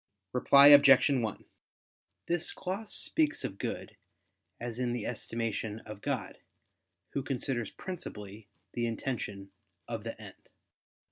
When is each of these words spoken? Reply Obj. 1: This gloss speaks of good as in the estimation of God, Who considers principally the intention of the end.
Reply 0.33 0.69
Obj. 0.69 1.09
1: 1.11 1.45
This 2.25 2.53
gloss 2.53 2.91
speaks 2.91 3.43
of 3.43 3.59
good 3.59 3.95
as 4.59 4.79
in 4.79 4.93
the 4.93 5.05
estimation 5.05 5.77
of 5.81 6.01
God, 6.01 6.39
Who 7.11 7.21
considers 7.21 7.69
principally 7.69 8.47
the 8.73 8.87
intention 8.87 9.51
of 9.87 10.03
the 10.03 10.19
end. 10.19 10.49